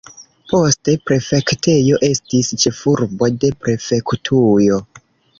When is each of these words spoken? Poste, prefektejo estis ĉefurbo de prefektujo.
Poste, 0.51 0.93
prefektejo 1.09 1.99
estis 2.07 2.49
ĉefurbo 2.63 3.27
de 3.43 3.51
prefektujo. 3.67 4.81